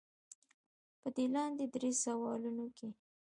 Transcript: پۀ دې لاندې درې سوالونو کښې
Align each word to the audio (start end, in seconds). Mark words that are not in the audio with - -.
پۀ 1.01 1.07
دې 1.15 1.25
لاندې 1.35 1.65
درې 1.73 1.91
سوالونو 2.03 2.65
کښې 2.77 2.89